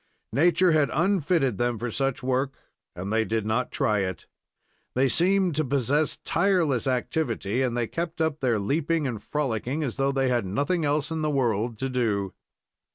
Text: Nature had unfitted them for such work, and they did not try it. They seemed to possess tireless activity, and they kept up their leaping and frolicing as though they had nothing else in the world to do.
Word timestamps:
Nature 0.33 0.71
had 0.71 0.89
unfitted 0.93 1.59
them 1.59 1.77
for 1.77 1.91
such 1.91 2.23
work, 2.23 2.55
and 2.95 3.13
they 3.13 3.23
did 3.23 3.45
not 3.45 3.69
try 3.71 3.99
it. 3.99 4.25
They 4.95 5.07
seemed 5.07 5.53
to 5.57 5.63
possess 5.63 6.17
tireless 6.25 6.87
activity, 6.87 7.61
and 7.61 7.77
they 7.77 7.85
kept 7.85 8.19
up 8.19 8.39
their 8.39 8.57
leaping 8.57 9.05
and 9.05 9.21
frolicing 9.21 9.83
as 9.83 9.97
though 9.97 10.11
they 10.11 10.27
had 10.29 10.43
nothing 10.47 10.83
else 10.85 11.11
in 11.11 11.21
the 11.21 11.29
world 11.29 11.77
to 11.77 11.87
do. 11.89 12.33